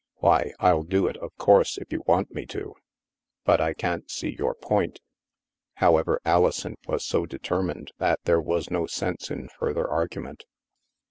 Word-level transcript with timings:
"Why, 0.15 0.53
I'll 0.59 0.81
do 0.81 1.05
it, 1.05 1.15
of 1.17 1.29
course, 1.37 1.77
if 1.77 1.93
you 1.93 2.01
want 2.07 2.31
me 2.33 2.47
to. 2.47 2.73
But 3.45 3.61
I 3.61 3.75
can't 3.75 4.09
see 4.09 4.35
your 4.35 4.55
point." 4.55 4.99
However, 5.75 6.19
Alison 6.25 6.75
was 6.87 7.05
so 7.05 7.27
determined 7.27 7.91
that 7.99 8.19
there 8.23 8.41
was 8.41 8.71
no 8.71 8.87
sense 8.87 9.29
in 9.29 9.49
further 9.59 9.87
argument. 9.87 10.45